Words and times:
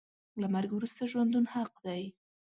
له 0.41 0.47
مرګ 0.53 0.69
وروسته 0.73 1.01
ژوندون 1.11 1.45
حق 1.53 1.73
دی. 1.85 2.03